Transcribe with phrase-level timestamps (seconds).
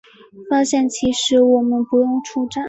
[0.49, 2.59] 发现其实我们不用出站